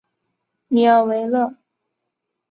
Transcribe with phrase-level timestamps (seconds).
[0.67, 1.57] 米尔维勒。